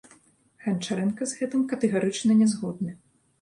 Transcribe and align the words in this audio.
Ганчарэнка 0.63 1.27
з 1.31 1.37
гэтым 1.41 1.61
катэгарычна 1.75 2.39
не 2.41 2.49
згодны. 2.55 2.91